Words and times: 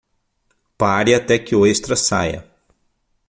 Pare 0.79 1.13
até 1.13 1.37
que 1.37 1.55
o 1.55 1.63
extra 1.63 1.95
saia. 1.95 2.43